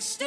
[0.00, 0.25] Stay.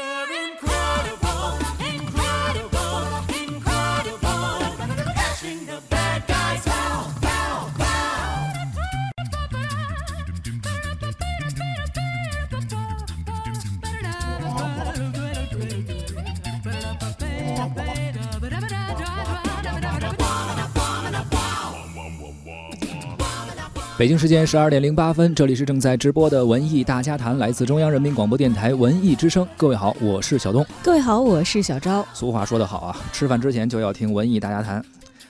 [23.99, 29.45] 北京时间十二点零八分，这里是正在直播的文艺大家谈，来自中央人民广播电台文艺之声。
[29.57, 30.65] 各位好，我是小东。
[30.81, 32.07] 各位好，我是小昭。
[32.13, 34.81] 俗话说得好啊，吃饭之前就要听文艺大家谈。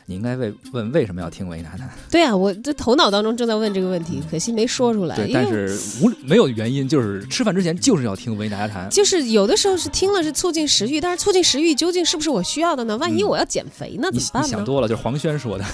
[0.05, 1.89] 你应该为问为什么要听文艺大家谈？
[2.11, 5.15] 对啊，我这头脑当中正在问这个问题，可惜没说出来。
[5.15, 8.87] 对，但是无没有原因，就是吃饭之前就是要听文艺大家谈。
[8.91, 12.95] 就是有的时候是听了是促进食欲，但是促进食欲究竟是不是我需要的呢？
[12.97, 14.47] 万一嗯我要减肥呢，你怎么办呢？
[14.47, 15.65] 你想多了，就是黄轩说的，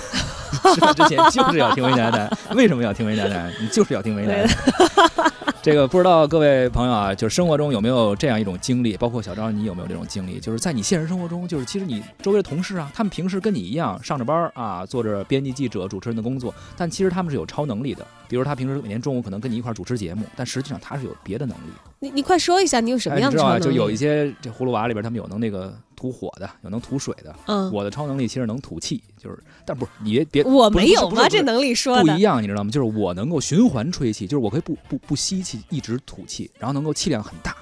[0.73, 2.55] 吃饭之前就是要听文艺大家谈。
[2.55, 3.51] 为什么要听文艺大家谈？
[3.61, 5.31] 你就是要听文艺大家谈。
[5.61, 8.95] 这个不知道各位朋友啊，就是生活中有没有这样一种经历？
[8.95, 10.39] 包括小张，你有没有这种经历？
[10.39, 18.05] 就是在你现实生活中，就是其实你周围的同事啊，他们平时跟你一样上着班啊，做着编辑、记者、主持人的工作，但其实他们是有超能力的。
[18.27, 21.71] 比如他平时每天中午可能跟你一块儿主持节目，但实际上他是有别的能力。
[21.99, 23.53] 你你快说一下，你有什么哎，样你知道吗？
[23.53, 23.77] 的超能力？
[23.77, 27.33] 就有一些这葫芦娃里边，他们有能那个吐火的，有能吐水的。
[27.47, 31.27] 嗯，我的超能力其实能吐气，就是，但不是你别别，我没有吗？
[31.29, 32.69] 这能力说的不一样，你知道吗？
[32.69, 37.55] 就是我能够循环吹气，就是我可以不不不吸气，一直吐气，然后能够气量很大，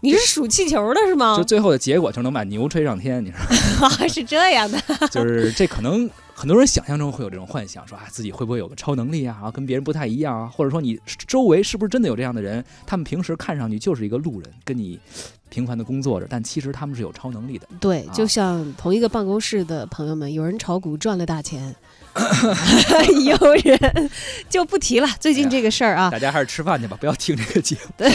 [0.00, 1.44] 你是数气球的是吗就？
[1.44, 3.24] 最后的结果就是能把牛吹上天。
[3.24, 3.36] 你知
[3.80, 3.96] 道吗？
[4.08, 4.78] 是这样的，
[5.10, 6.10] 就是这可能
[6.42, 10.98] 很多人想象中会有这种幻想，说啊自己会不会有个超能力啊，跟别人不太一样啊，或者说你
[11.28, 12.64] 周围是不是真的有这样的人？
[12.84, 14.98] 他们平时看上去就是一个路人，跟你
[15.48, 17.68] 平凡的工作着，但其实他们是有超能力的。
[17.78, 21.72] 对，啊就像同一个办公室的朋友们，有人炒股赚了大钱，
[23.24, 24.10] 有人
[24.50, 25.06] 就不提了。
[25.20, 27.92] 最近这个事儿啊， 大家还是吃饭去吧，不要听这个节目。
[27.96, 28.10] 对，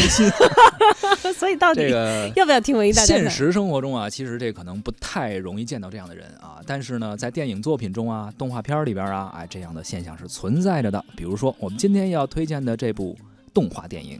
[1.34, 3.16] 所以到底这个要不要听文艺大家？
[3.16, 6.58] 现实生活中啊，其实这可能不太容易见到这样的人啊。
[6.66, 11.04] 但是呢，在电影作品中啊、动画片里边啊，哎，这样的现象是存在着的。
[11.16, 13.18] 比如说，我们今天要推荐的这部
[13.54, 14.18] 动画电影，《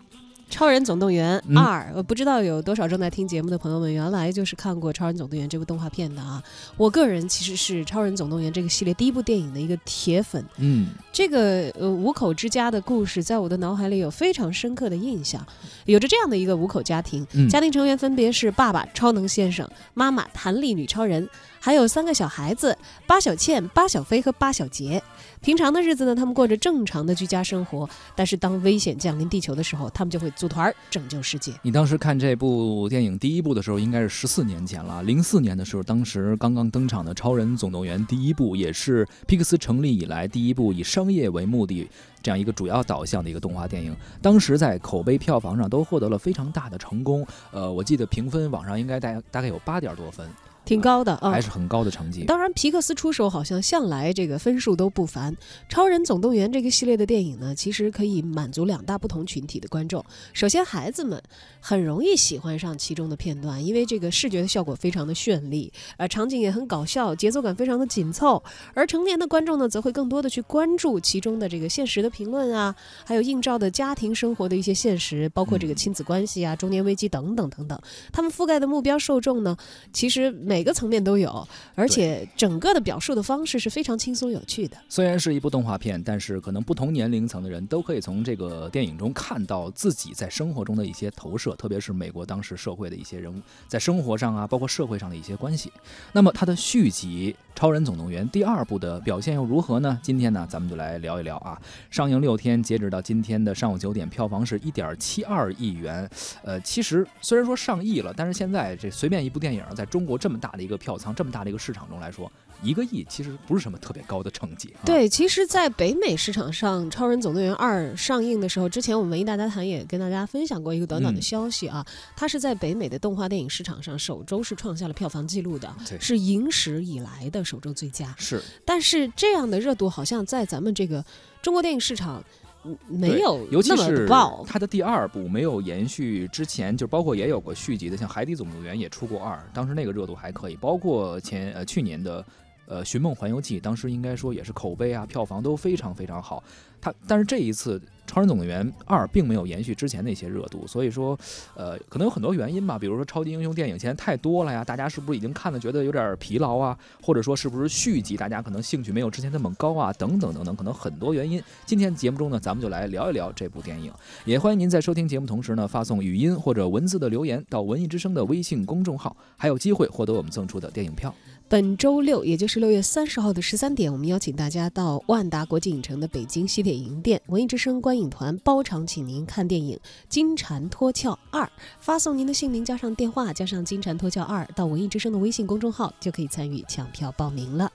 [0.50, 6.42] 超人总动员嗯二》我不知道有多少正在听节目的朋友们原来就是看过《超人总动员》这部动画片的啊。
[6.78, 10.44] 我个人其实是《超人总动员》这个系列第一部电影的一个铁粉。
[10.58, 15.46] 嗯，这个呃五口之家的故事在我的脑海里有非常深刻的印象。
[15.86, 21.28] 有着这样的一个五口家庭，嗯家庭成员分别是爸爸超能先生、妈妈弹力女超人，
[21.68, 25.04] 还有三个小孩子八小倩、八小飞和八小杰。
[25.42, 31.52] 平常的日子呢，他们过着正常的居家生活，但是当危险降临地球的时候，他们就会组团拯救世界。
[31.62, 35.04] 你当时看这部电影第一部的时候，应该是十四年前了。
[35.04, 41.86] 零四年的时候，当时刚刚登场的《超人总动员》第一部，也是皮克斯成立以来第一部以商业为目的
[42.24, 43.94] 这样一个主要导向的一个动画电影。
[44.22, 47.28] 当时在口碑、票房上都获得了非常大的成功。
[47.52, 50.26] 呃，我记得评分网上应该大大概有八点多分，
[50.68, 51.32] 挺高的啊。
[51.32, 52.26] 还是很高的成绩。
[52.26, 55.34] 当然，皮克斯出手好像向来这个分数都不凡。
[55.70, 60.04] 《超人总动员》这个系列的电影呢，其实可以满足两大不同群体的观众。
[60.34, 61.22] 首先，孩子们
[61.60, 68.44] 很容易喜欢上其中的片段，因为这个视觉的效果非常的绚丽，呃，场景也很搞笑，节奏感非常的紧凑。
[68.74, 77.80] 而成年的观众呢，则会更多的去关注其中的这个现实的评论啊，还有映照的家庭生活的一些现实，包括这个亲子关系啊、中年危机等等等等。
[78.12, 79.56] 他们覆盖的目标受众呢，
[79.94, 84.78] 其实每个层面都有，而且整个的表述的方式是非常轻松有趣的。
[84.90, 95.72] 虽然是一部动画片，但是可能不同年龄层的人都可以从这个电影中看到自己在生活中的一些投射，特别是美国当时社会的一些人物在生活上啊，包括社会上的一些关系。
[96.14, 100.00] 那么它的续集《超人总动员》第二部的表现又如何呢？
[100.04, 101.60] 今天呢，咱们就来聊一聊啊。
[101.90, 106.08] 上映六天，截止到今天的上午九点，票房是一点七二亿元。
[106.44, 112.32] 呃，其实虽然说上亿了，但是现在这随便一部电影在中国这么大的一个票仓、这么大的一个市场中来说，
[112.62, 114.86] 一个亿其实不是什么特别高的成绩、啊。
[114.86, 121.86] 对，其实，在北美市场上，《超人总动员二》上映的时候，之前我们文艺大家谈也跟大家分享过一个短短的嗯消息啊，
[122.16, 128.14] 它是在北美的动画电影市场上首周是创下了票房纪录的，是影史以来的首周最佳。
[128.18, 131.04] 是但是这样的热度好像在咱们这个
[131.42, 132.24] 中国电影市场
[132.64, 134.08] 嗯没有尤其是。
[134.46, 140.56] 它的第二部没有延续之前，就包括也有过续集的，像《海底总动员》也出过二，当时那个热度还可以。
[140.56, 142.26] 包括前呃去年的
[142.68, 146.44] 呃《寻梦环游记》，当时应该说也是口碑啊、票房都非常非常好。
[146.80, 151.18] 它但是这一次《超人总动员二》并没有延续之前那些热度，所以说，
[151.56, 156.78] 呃，可能有很多原因吧，比如说超级英雄电影现在太多了呀，大家是不是已经看的觉得有点疲劳啊？
[157.02, 159.92] 或者说是不是续集大家可能兴趣没有之前那么高啊？
[159.94, 161.42] 等等等等，可能很多原因。
[161.66, 163.92] 今天节目中呢，咱们就来聊一聊这部电影。
[164.24, 171.14] 也欢迎您在收听节目同时呢，发送语音或者文字的留言到文艺之声的微信公众号，还有机会获得我们赠出的电影票。
[171.50, 179.78] 本周六，也就是六月三十号的十三点，我们邀请大家到万达国际影城的北京西铁营店，文艺之声观影团包场请您看电影
[180.10, 181.46] 《金蝉脱壳二》，
[181.80, 187.72] 发送您的姓名加上电话加上《金蝉脱壳二》到文艺之声的微信公众号，就可以参与抢票报名了。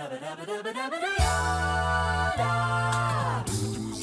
[0.00, 0.16] Who's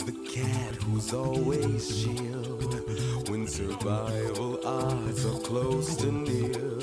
[0.04, 2.60] the cat who's always chill
[3.32, 6.78] when survival odds are close to nil?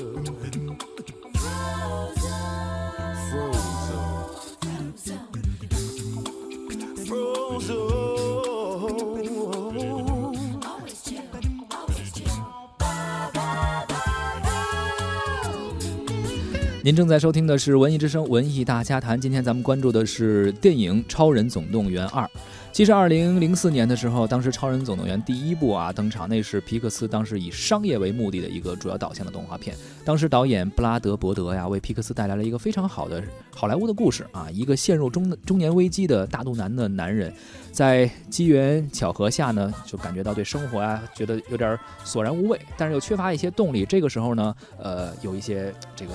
[16.85, 22.23] 您正在收听的是《文艺之声·文艺大家谈》，今天咱们关注的是电影《超人总动员二》。
[22.71, 29.75] 其实，二零零四年的时候，当时《超人总动员》第一部啊登场，那是皮克斯当时以商业为目的的一个主要导向的动画片。
[30.03, 37.33] 当时导演布拉德·伯德呀，为皮克斯带来了一个非常好的好莱坞的故事啊，一个陷入中中年危机的大肚腩的男人，
[37.71, 43.87] 在机缘巧合下呢，就感觉到对生活啊，觉得有点索然无味，但是又缺乏一些动力。
[43.87, 46.11] 这个时候呢，呃，有一些这个。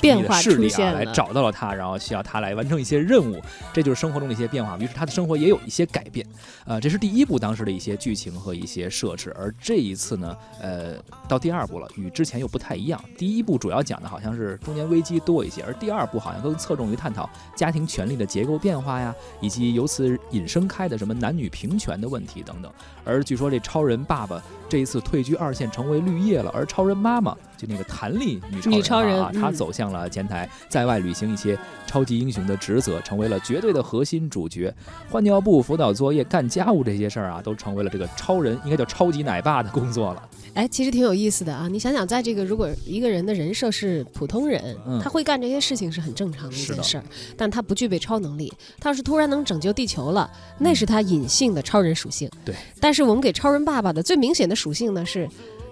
[0.00, 3.40] 变化势力啊，来找到了他，然后需要他来完成一些任务，
[3.72, 4.78] 这就是生活中的一些变化。
[4.78, 6.26] 于是他的生活也有一些改变。
[6.64, 10.94] 呃，这是第一部当时的一些剧情和一些设置，而这一次呢，呃，
[11.28, 13.02] 到第二部了，与之前又不太一样。
[13.18, 22.72] 第一部主要讲的好像是中年危机多一些，而第二部好像更侧重于探讨家庭权力的结构变化呀，以及由此引申开的什么男女平权的问题等等。
[23.04, 31.56] 而据说这超人爸爸这一次退居二线，成为绿叶了，而超人妈妈就那个弹力女超人,、啊、她嗯走向了前台，在外履行一些
[31.86, 34.74] 超级英雄的职责，成为了绝对的核心主角。
[35.08, 40.28] 换尿布、辅导作业、干家务这些事儿啊，都成为了这个超人应该叫超级奶爸的工作了。
[40.54, 41.68] 哎，其实挺有意思的啊！
[41.68, 47.04] 你想想，在这个如果一个人的人设是普通人，嗯他会干这些事情是很正常的一件事儿，
[47.36, 48.52] 但他不具备超能力。
[48.78, 52.28] 他要是突然能拯救地球了，那是他隐性的超人属性。
[52.44, 52.54] 对。
[52.80, 55.26] 但是我们给超人爸爸的最明显的属性呢是，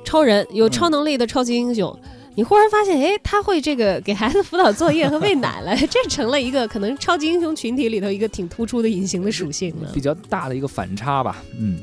[0.04, 1.96] 超人有超能力的超级英雄。
[2.36, 10.00] 你忽然发现，哎，他会这个给孩子辅导作业和喂奶了， 这成了一个可能超级英雄群体里头一个挺突出的隐形的属性了比。
[10.00, 11.80] 较大的一个反差吧，嗯，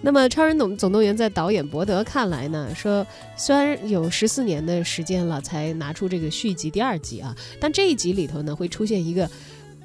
[0.00, 3.04] 那么，《超人总总动员》在导演伯德看来呢，说
[3.36, 9.28] 虽然有十四年的时间了才拿出这个续集第二集啊，但这一集里头呢会出现一个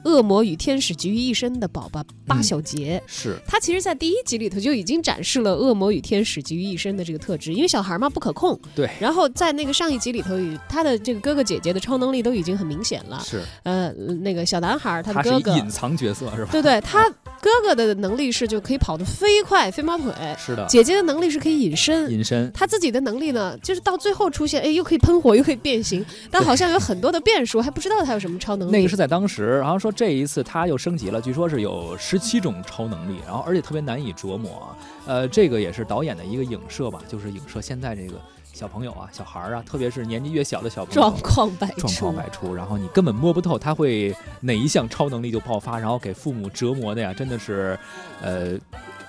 [0.08, 3.02] 恶魔与天使集于一身的宝宝八小节。
[3.06, 8.58] 是他其实，在第一集里头就已经展示了恶魔与天使集于一身的这个特质，因为小孩嘛不可控。
[8.74, 10.36] 对然后在那个上一集里头，
[10.70, 13.22] 他的这个哥哥姐姐的超能力都已经很明显了。
[13.26, 16.52] 是，呃，那个小男孩他他的哥哥，隐藏角色是吧？
[16.52, 17.12] 对对，他
[17.42, 20.14] 哥哥的能力是就可以跑得飞快，飞毛腿。
[20.38, 22.52] 是的，姐姐的能力是可以隐身，隐身。
[22.54, 28.72] 他自己的能力呢，就是到最后出现，哎，又可以喷火，又可以变形，但好像有很多的变数，还不知道他有什么超能力。
[28.72, 34.78] 那个是在当时，然后说这一次他又升级了，据说是有十七种超能力，然后而且特别难以琢磨啊。
[35.06, 38.20] 呃，这个也是导演的一个影射吧，就是影射现在这个
[38.58, 41.22] 小朋友啊、小孩儿啊，特别是年纪越小的小朋友状。
[41.22, 47.78] 况百出，状况百出，然后你根本摸不透他会哪一项超能力就爆发，然后给父母折磨的呀，真的是，
[48.20, 48.58] 呃，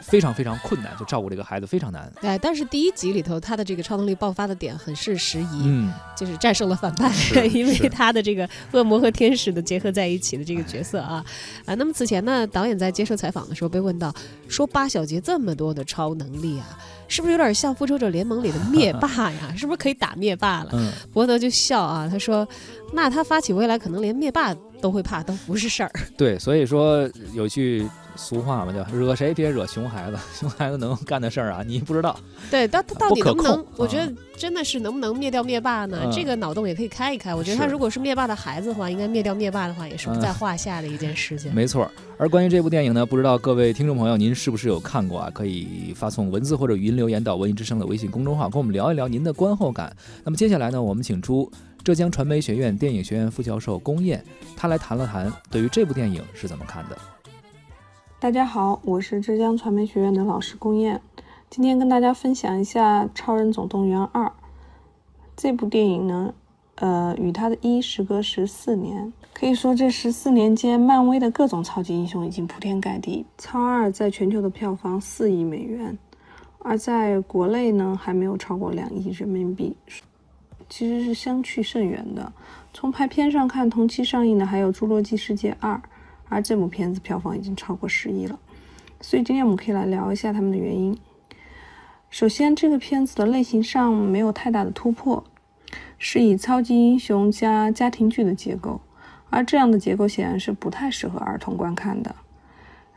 [0.09, 2.11] 非常非常困难，就照顾这个孩子非常难。
[2.23, 7.13] 哎，但是第一集里头，他的这个超能力爆发的点很是时宜，嗯，就是战胜了反派，
[7.53, 11.25] 因为他的这个恶魔和天使的结合在一起的这个角色啊
[11.67, 11.75] 啊。
[11.75, 14.13] 那么此前呢，导演在接受采访的时候被问到，
[14.49, 19.53] 说八小节这么多的超能力啊，是不是有点像复仇者联盟里的灭霸呀？
[19.57, 20.71] 是不是可以打灭霸了？
[20.73, 22.49] 嗯，伯德就笑啊，他说
[22.95, 25.91] ：“那他发起未来可能连灭霸都会怕，都不是事儿。
[26.17, 32.19] 对，所以说有句俗话嘛，叫“惹谁别惹熊孩子”， 熊孩子能干的事儿啊，你不知道。
[32.51, 33.67] 对，到他到底能不能控？
[33.77, 36.01] 我觉啊得真的是能不能灭掉灭霸呢？
[36.05, 37.35] 嗯这个脑洞也可以开一开。
[37.35, 41.53] 我觉得他如果是灭霸的孩子的话，应该灭掉灭霸的话，也是不在话下的一件事情。
[41.55, 41.91] 没错。
[42.17, 45.31] 而关于这部电影呢，不知道各位听众朋友您是不是有看过啊？
[45.33, 49.95] 可以发送文字或者语音留言到文艺之声的微信公众号，跟我们聊一聊您的观后感。
[50.25, 51.49] 那么接下来呢，我们请出
[51.89, 54.23] 浙江传媒学院电影学院副教授龚燕，
[54.55, 56.99] 他来谈了谈对于这部电影是怎么看的。
[58.21, 61.01] 大家好，我是浙江传媒学院的老师龚燕，
[61.49, 64.27] 今天跟大家分享一下《超人总动员二》
[65.35, 66.35] 这部电影呢，
[66.75, 73.25] 呃，与它的一时隔十四年，可以说这十四年间，漫威的各种超级英雄已经铺天盖地。
[73.39, 75.99] 超二在全球的票房四亿美元，
[76.59, 79.75] 而在国内呢，还没有超过两亿人民币，
[80.69, 82.33] 其实是相去甚远的。
[82.73, 85.75] 从排片上看，同期上映的还有《侏罗纪世界二》。
[86.31, 88.39] 而这部片子票房已经超过十亿了，
[89.01, 90.95] 所以今天我们可以来聊一下他们的原因。
[92.11, 95.25] 首先，这个片子的类型上没有太大的突破，
[95.97, 98.83] 是以超级英雄加家庭剧的结构，
[99.31, 102.15] 而这样的结构显然是不太适合儿童观看的。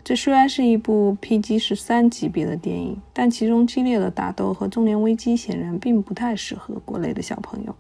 [0.04, 7.76] 这虽然是一部 PG 十三级别的电影，但其中激烈的打斗和中年危机显然并不太适合国内的小朋友。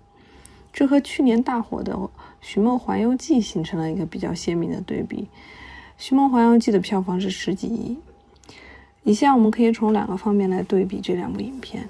[0.71, 1.93] 这和去年大火的
[2.39, 5.23] 《寻梦环游记》形成了一个比较鲜明的对比，
[5.97, 7.97] 《寻梦环游记》的票房是十几亿。
[9.03, 11.89] 以下我们可以从两个方面来对比这两部影片。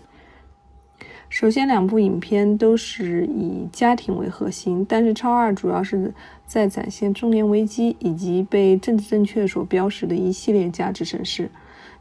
[1.32, 6.14] 首先，两部影片都是以家庭为核心，但是《超二》主要是
[6.46, 11.50] 在展现中年危机以及被政治正确所标识的一系列价值审视，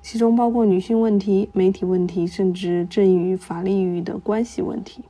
[0.02, 5.04] 其中包括女性问题、媒体问题，甚至正义与法律与的关系问题。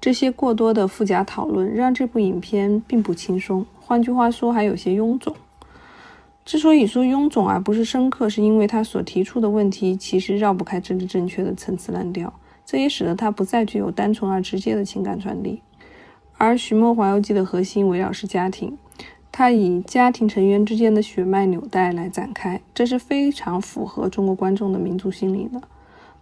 [0.00, 5.34] 这些过多的附加讨论让这部影片并不轻松，换句话说，还有些臃肿。
[6.44, 12.32] 之所以说臃肿而不是深刻，是因为他所提出的问题其实绕不开政治正确的陈词滥调，
[12.64, 15.62] 这也使得它不再具有单纯而直接的情感传递。
[16.38, 18.76] 而《寻梦环游记》的核心围绕是家庭，
[19.30, 25.62] 它以家庭成员之间的血脉纽带来展开，这是非常符合中国观众的民族心理的。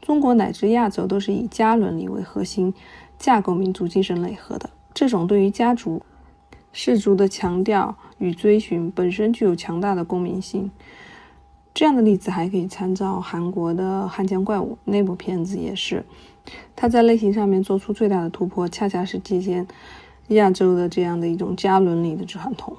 [0.01, 2.75] 中国乃至亚洲都是以家伦理为核心。
[3.19, 6.01] 架构民族精神内核的这种对于家族、
[6.73, 10.71] 氏族的强调与追寻，本身具有强大的共鸣性。
[11.81, 16.05] 这样的例子还可以参照韩国的《汉江怪物》那部片子，也是
[16.77, 19.67] 它在类型上面做出最大的突破，恰恰是借鉴
[20.29, 22.77] 亚洲的这样的一种家伦理的传统。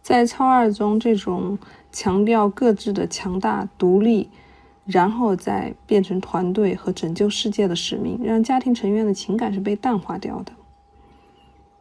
[0.00, 1.58] 在超二中，这种
[1.92, 4.30] 强调各自的强大独立。
[4.86, 10.52] 然后再变成团队和拯救世界的使命，让家庭成员的情感是被淡化掉的。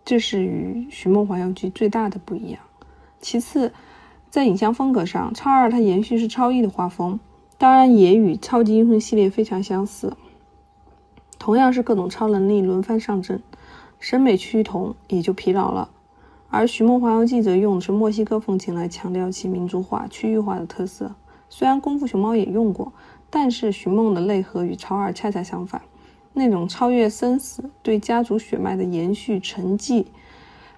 [0.04, 2.60] 这是与《寻梦环游记》最大的不一样。
[3.22, 3.72] 其次，
[4.30, 7.20] 在影像风格上，超二它延续是超一的画风，
[7.58, 10.16] 当然也与超级英雄系列非常相似。
[11.40, 13.42] 同样是各种超能力轮番上阵，
[14.00, 15.90] 审美趋同也就疲劳了。
[16.50, 21.16] 而《寻梦环游记》则用的是墨西哥风情来强调其民族化、区域化的特色。
[21.50, 22.92] 虽然功夫熊猫也用过，
[23.30, 25.82] 但是寻梦的内核与超二恰恰相反，
[26.34, 30.06] 那种超越生死、对家族血脉的延续沉寂，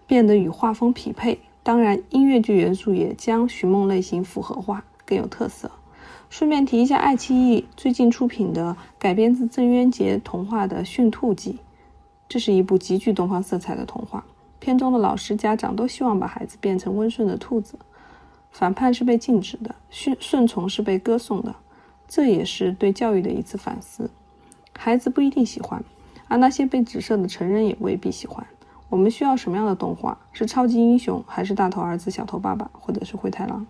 [0.08, 1.40] 变得与画风匹配。
[1.70, 5.70] 当然，音乐剧元素也将寻梦类型复合化，更有特色。
[6.28, 11.52] 顺便提一下，爱奇艺最近出品的改编自郑渊洁童话的《驯兔记》，
[12.28, 14.26] 这是一部极具东方色彩的童话。
[14.58, 17.78] 片中的老师、家长都希望把孩子变成温顺的兔子。
[18.50, 21.54] 反叛是被禁止的，顺顺从是被歌颂的，
[22.08, 24.10] 这也是对教育的一次反思。
[24.76, 25.84] 孩子不一定喜欢，
[26.30, 28.44] 而那些被指涉的成人也未必喜欢。
[28.90, 30.18] 我们需要什么样的动画？
[30.34, 33.66] 是超级英雄，还是大头儿子小头爸爸，或者是灰太狼？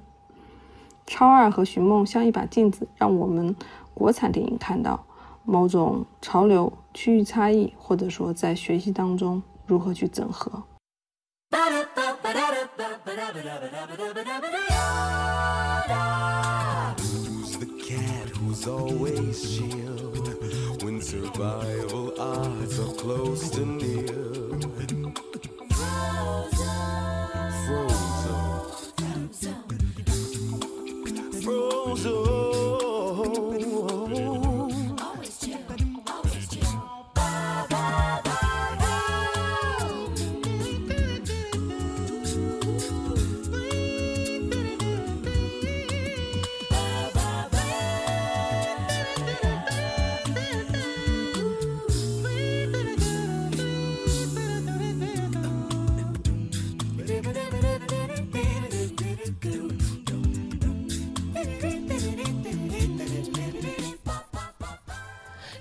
[1.05, 3.53] 超二和寻梦像一把镜子，让我们
[3.93, 5.03] 国产电影看到
[5.43, 10.63] 某种潮流、区域差异，或者说在学习当中如何去整合。
[18.49, 20.11] Who's always chill
[20.81, 25.38] when survival odds are close to nil?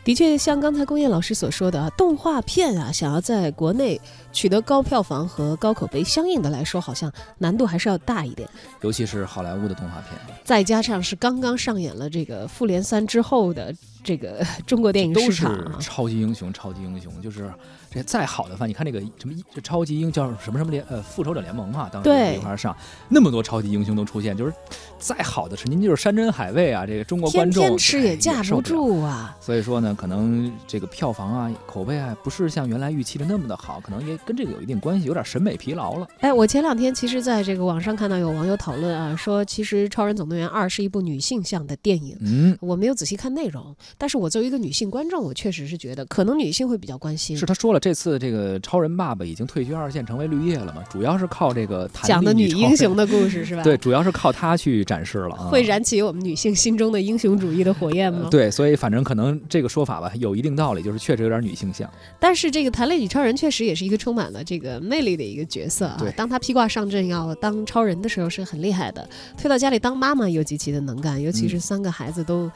[0.08, 4.00] 的确，像刚才龚燕老师所说的啊，动画片啊，想要在国内
[4.32, 8.48] 取得高票房和高口碑，相应的来说，好像难度还是要大一点。
[8.80, 13.70] 尤其是好莱坞的动画片，再加上是刚刚上演了这个《复联三》之后的
[14.02, 17.52] 这个 中国电影都是市场啊，超级英雄，超级英雄，就是
[17.90, 22.76] 这再好的番，你看那个什么这超级英叫什么什么联呃复仇者联盟嘛，当时对一块儿上，
[23.08, 24.52] 那么多超级英雄都出现，就是
[24.98, 28.62] 再好的是您就是山珍海味啊，这个中国观众天吃哎也架不。
[28.62, 29.36] 住啊。
[29.40, 36.06] 所以说呢，可能这个票房啊、口碑啊，不是像原来预期的那么的好，可能也跟这个有一定关系，有点审美疲劳了。
[36.20, 42.16] 哎，我前两天其实在这个网上看到有网友讨论啊，说其实《超人总动员二》是一部女性向的电影。
[42.20, 47.36] 嗯，我没有仔细看内容，但是我作为一个女性观众，我确实是觉得可能女性会比较关心。
[47.36, 53.62] 是他说了，这次这个超人爸爸已经退居二线，成为绿叶了嘛，主要是靠这个弹 讲的女英雄的故事是吧？
[53.62, 55.48] 对，，主要是靠他去展示了啊。
[55.48, 58.22] 会燃起我们女性心中的英雄主义的火焰吗？
[58.24, 61.88] 呃 对，所以反正可能这个说法吧，有一定道理，就是确实有点女性向。
[62.18, 66.10] 但是这个弹力女超人确实也是一个充满了这个魅力的一个角色啊对。
[66.12, 72.50] 当她披挂上阵要当超人的时候是很厉害的，退到家里当妈妈又极其的能干，尤其是嗯三个孩子都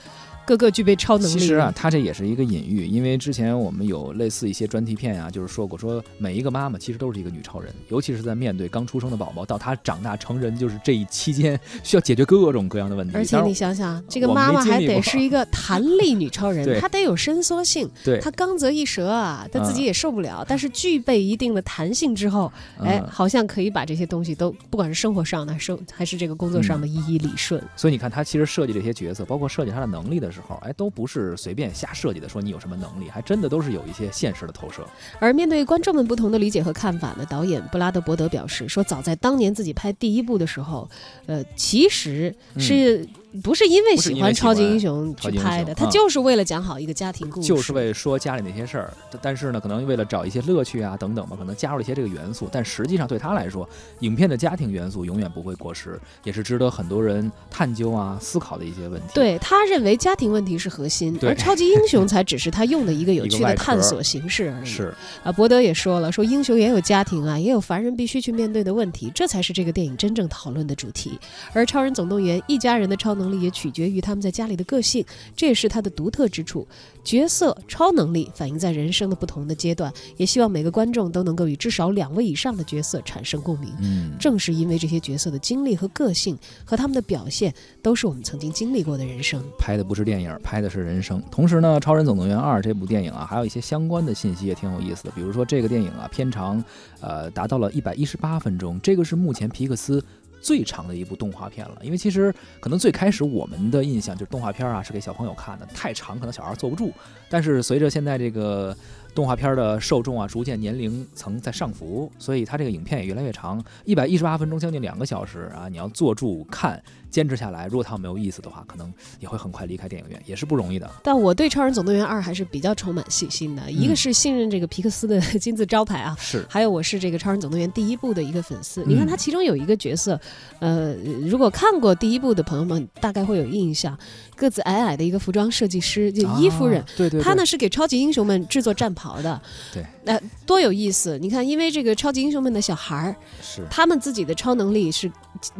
[0.47, 1.33] 个个具备超能力。
[1.33, 13.13] 其实啊，他这也是一个隐喻，因为之前我们有类似一些专题片啊、就是说过，说每一个妈妈其实都是一个女超人，尤其是在面对刚出生的宝宝到他长大成人，就是这一期间需要解决各种各样的问题。
[13.15, 20.45] 而且你想想，这个妈妈还得是一个 弹力女超人，她得有伸缩性，对，她刚则一折啊，她自己嗯也受不了。
[20.49, 27.63] 但是具备一定的弹性之后，哎，嗯好像可以把这些东西都，不管是生活上的，生还是这个工作上的，一一理顺。
[27.77, 34.87] 所以你看，她其实设计这些角色，包括设计她的能力的时候，哎，都不是随便瞎设计的，说你有什么能力，还真的都是有一些现实的投射。
[35.21, 40.89] 而面对观众们不同的理解和看法呢，导演布拉德伯德表示说，早在当年自己拍第一部的时候，
[41.27, 43.07] 呃，其实是
[43.43, 52.49] 不是因为喜欢超级英雄去拍的，他就是为了讲好一个家庭故事，就是为说家里那些事儿，但是呢，可能为了找一些乐趣啊等等吧，可能加入了一些这个元素。
[52.53, 53.67] 但实际上对他来说，
[54.01, 64.67] 影片的家庭元素永远不会过时，也是值得很多人探究啊、思考的一些问题。，对他认为家庭问题是核心，而超级英雄才只是他用的一个有趣的探索形式而已。
[64.67, 71.19] 是啊，伯德也说了，说英雄也有家庭啊，也有凡人必须去面对的问题，这才是这个电影真正讨论的主题。
[71.55, 75.05] 而《超人总动员》一家人的超能力也取决于他们在家里的个性，
[75.37, 76.67] 这也是他的独特之处。
[77.05, 83.73] 角色超能力反映在人生的不同的阶段，也希望每个观众都能够与至少两位以上的角色产生共鸣。
[83.81, 89.43] 嗯，正是因为这些角色的经历和个性和他们的表现，都是我们曾经经历过的人生。
[89.59, 91.21] 拍的不是电影，拍的是人生。
[91.31, 95.11] 同时呢，《超人总动员二》这部电影啊，还有一些相关的信息也挺有意思的。
[95.11, 96.63] 比如说，这个电影啊，片长
[97.01, 100.03] 呃达到了一百一十八分钟，这个是目前皮克斯。
[100.43, 106.93] 最长的一部动画片了，因为其实可能最开始我们的印象就是动画片啊是给小朋友看的，太长可能小孩坐不住。
[107.31, 108.77] 但是随着现在这个
[109.15, 115.69] 动画片的受众啊逐渐年龄层在上浮，所以它这个影片也越来越长，一百一十八分钟，将近两个小时啊！
[115.69, 120.91] 你要坐住看，坚持下来，如果它没有意思的话，可能也会很快离开电影院，也是不容易的。
[121.05, 128.83] 但我对《超人总动员二》还是比较充满信心的，一个嗯是信任这个皮克斯的金字招牌啊，是，还有我是这个《超人总动员》第一部的一个粉丝。
[128.87, 130.19] 你看嗯它其中有一个角色，
[130.59, 130.95] 呃，
[131.27, 133.97] 如果看过第一部的朋友们大概会有印象，
[134.35, 136.81] 个子矮矮的一个服装设计师，就伊夫人。
[136.81, 139.41] 啊对对对，他呢是给超级英雄们制作战袍的，
[139.73, 141.19] 对，呃，多有意思！
[141.19, 145.11] 你看，因为这个超级英雄们的小孩儿，是，他们自己的超能力是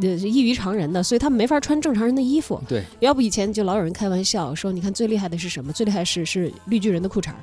[0.01, 2.57] 呃异于常人的，所以他们没法穿正常人的衣服。
[2.69, 5.73] 对，要不以前就老有人开玩笑说，你看最厉害的是什么？
[5.73, 7.33] 最厉害是是绿巨人的裤衩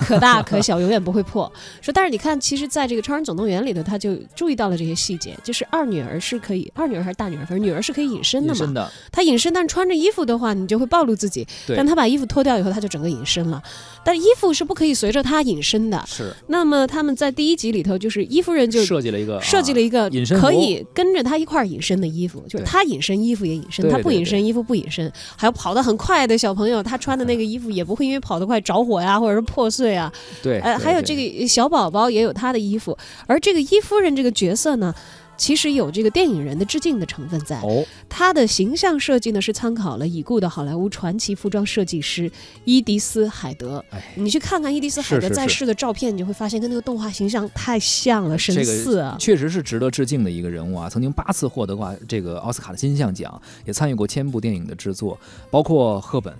[0.00, 1.50] 可大 可小，永远不会破。
[1.80, 8.54] 说，但是你看，其实在这个《超人总动员》里头，他就注意到了这些细节，就是二女儿是可以，二女儿还是大女儿，反正女儿是可以隐身的嘛。
[8.54, 11.46] 隐身的，她隐身，但穿着衣服的话，你就会暴露自己。
[11.64, 13.62] 对但她把衣服脱掉以后，她就整个隐身了。
[14.04, 16.02] 但衣服是不可以随着她隐身的。
[16.08, 30.12] 是那么他们在第一集里头，就是伊夫人就设计了一个设计了一个隐身可以跟着她一块儿隐身的衣服，就是她隐身衣服也隐身，对他不隐身衣服不隐身，还有跑得很快的小朋友，他穿的那个衣服也不会因为跑得快着火呀，或者是破碎啊。
[30.42, 34.94] 对，呃，还有这个小宝宝也有他的衣服，而这个伊夫人这个角色呢。
[35.36, 42.30] 其实有这个电影人的致敬的成分在，哦，他的形象设计呢是参考了已故的好莱坞传奇服装设计师
[42.64, 43.84] 伊迪丝·海德。
[43.90, 49.12] 哎，你去看看伊迪丝·海德在世的照片，你就会发现跟那个动画形象太像了，神似啊！
[49.12, 50.88] 个确实是值得致敬的一个人物啊！
[50.88, 55.18] 曾经八次获得过这个奥斯卡的金像奖，也参与过千部电影的制作，
[55.50, 56.34] 包括赫本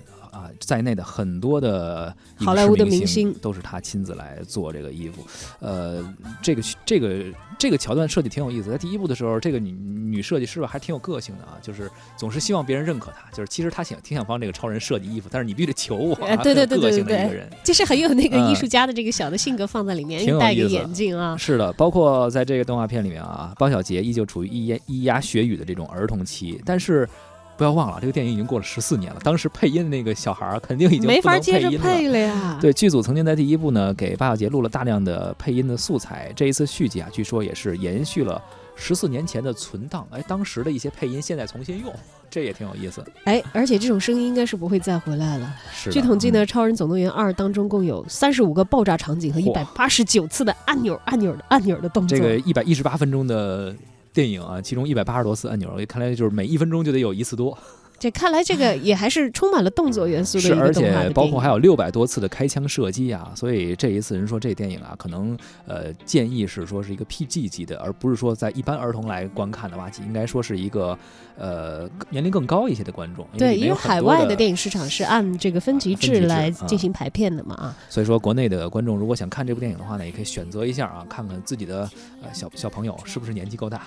[0.61, 5.25] 在内的很多的好莱坞的明明星都是他亲自来做这个衣服。
[5.61, 6.03] 呃，
[6.43, 7.25] 这个这个
[7.59, 8.71] 这个桥段设计挺有意思。
[8.71, 17.49] 在第一部的时候，这个女女设计师吧还挺有个性的啊，就是总是希望别人认可她，就是其实她想挺想帮这个超人设计衣服，但是你必须得求我 对对对对对一个人。
[17.63, 27.09] 就是很有那个嗯艺术家的这个小的性格放在里面，挺有戴个意思眼镜啊，是的，包括在这个动画片里面啊，包小杰依旧处于咿呀咿呀学语的这种儿童期，但是
[27.57, 32.59] 不要忘了，这个电影已经过了十四年了，当时配音的那个小孩儿肯定已经没法接着配了呀。
[32.61, 38.43] 对，剧组曾经在第一部呢给八小杰录了大量的配音的素材，这一次续集啊，据说也是延续了
[38.75, 41.93] 十四年前的存档，哎，当时的一些配音现在重新用，
[42.29, 43.05] 这也挺有意思。
[43.25, 45.55] 哎，而且这种声音应该是不会再回来了。
[45.73, 52.19] 是据统计呢，嗯超人总动员二》当中共有三十五个爆炸场景和一百八十九次的按钮、按钮的按钮的动作。
[52.19, 53.75] 这个一百一十八分钟的
[54.15, 57.59] 电影啊，其中一百八十多次按钮，看来就是每一分钟就得有一次多。
[57.99, 70.99] 这看来这个也还是充满了动作元素的是，一个而且包括还影有六百多次的开枪射击啊，所以这一次人说这电影啊，可能呃建议是说是一个 PG 级的，而不是说在一般儿童来观看的话，应该说是一个
[71.39, 73.27] 呃年龄更高一些的观众。
[73.39, 77.77] 对，因为海外的电影市场是按这个分级制来啊进行排片的嘛啊。
[77.89, 81.89] 所以说国内的观众如果想看这部电影的话呢，也可以选择一下啊，看看自己的
[82.23, 83.83] 呃小小朋友是不是年纪够大。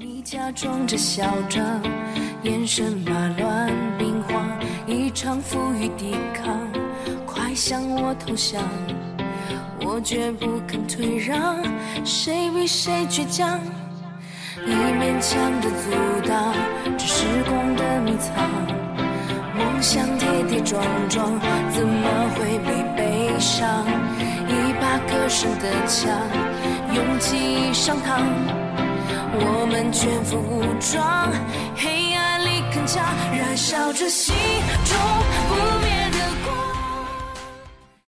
[0.00, 1.60] 你假装着嚣张，
[2.44, 4.48] 眼神马乱兵荒，
[4.86, 6.56] 一场负隅抵抗，
[7.26, 8.62] 快向我投降，
[9.80, 11.56] 我绝不肯退让，
[12.04, 13.58] 谁比谁倔强？
[14.64, 16.54] 你勉强的阻挡，
[16.96, 18.48] 这时光的迷藏，
[19.56, 21.40] 梦想跌跌撞撞，
[21.72, 23.84] 怎么会没悲伤？
[24.46, 26.14] 一把歌声的枪，
[26.94, 28.57] 勇气上膛。
[29.40, 31.30] 我们全副武装，
[31.76, 33.00] 黑暗里铿锵，
[33.36, 34.34] 燃烧着心
[34.84, 34.96] 中
[35.48, 35.77] 不